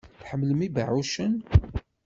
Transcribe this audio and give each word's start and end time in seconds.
Tḥemmlem 0.21 0.61
ibeɛɛucen? 0.67 1.33